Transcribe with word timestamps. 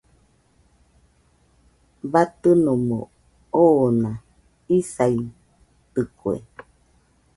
Batɨnomo 2.11 2.99
oona 3.63 4.11
isaitɨkue. 4.77 6.35